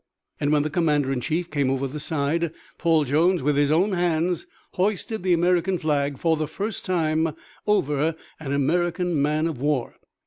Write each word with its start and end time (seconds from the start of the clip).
And 0.39 0.51
when 0.51 0.63
the 0.63 0.71
commander 0.71 1.11
in 1.13 1.21
chief 1.21 1.51
came 1.51 1.69
over 1.69 1.85
the 1.85 1.99
side, 1.99 2.51
Paul 2.79 3.03
Jones 3.03 3.43
with 3.43 3.55
his 3.55 3.71
own 3.71 3.91
hands 3.91 4.47
hoisted 4.71 5.21
the 5.21 5.31
American 5.33 5.77
flag 5.77 6.17
for 6.17 6.35
the 6.35 6.47
first 6.47 6.85
time 6.85 7.35
over 7.67 8.15
an 8.39 8.51
American 8.51 9.21
man 9.21 9.45
of 9.45 9.61
war. 9.61 9.97